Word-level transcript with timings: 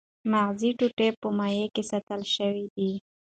مغزي 0.31 0.71
ټوټې 0.79 1.07
په 1.21 1.27
مایع 1.37 1.67
کې 1.75 1.83
ساتل 1.91 2.21
شوې 2.35 2.65
دي. 2.75 2.91